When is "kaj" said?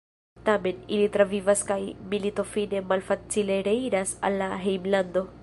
1.73-1.77